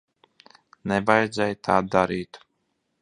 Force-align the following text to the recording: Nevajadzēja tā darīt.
Nevajadzēja 0.91 1.59
tā 1.69 1.77
darīt. 1.97 2.41